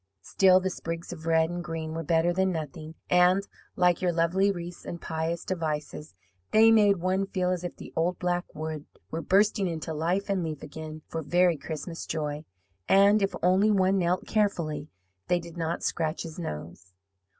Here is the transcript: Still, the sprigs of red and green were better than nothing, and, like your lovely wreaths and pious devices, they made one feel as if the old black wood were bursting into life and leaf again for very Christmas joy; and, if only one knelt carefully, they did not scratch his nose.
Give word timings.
Still, 0.23 0.59
the 0.59 0.71
sprigs 0.71 1.13
of 1.13 1.27
red 1.27 1.51
and 1.51 1.63
green 1.63 1.93
were 1.93 2.01
better 2.01 2.33
than 2.33 2.51
nothing, 2.51 2.95
and, 3.07 3.47
like 3.75 4.01
your 4.01 4.11
lovely 4.11 4.51
wreaths 4.51 4.83
and 4.83 4.99
pious 4.99 5.45
devices, 5.45 6.15
they 6.49 6.71
made 6.71 6.97
one 6.97 7.27
feel 7.27 7.51
as 7.51 7.63
if 7.63 7.75
the 7.75 7.93
old 7.95 8.17
black 8.17 8.45
wood 8.55 8.87
were 9.11 9.21
bursting 9.21 9.67
into 9.67 9.93
life 9.93 10.27
and 10.27 10.43
leaf 10.43 10.63
again 10.63 11.03
for 11.07 11.21
very 11.21 11.55
Christmas 11.55 12.07
joy; 12.07 12.45
and, 12.89 13.21
if 13.21 13.35
only 13.43 13.69
one 13.69 13.99
knelt 13.99 14.25
carefully, 14.25 14.87
they 15.27 15.39
did 15.39 15.55
not 15.55 15.83
scratch 15.83 16.23
his 16.23 16.39
nose. 16.39 16.93